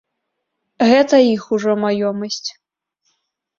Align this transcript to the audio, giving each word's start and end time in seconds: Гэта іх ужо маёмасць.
Гэта 0.91 1.15
іх 1.35 1.43
ужо 1.59 1.71
маёмасць. 1.83 2.43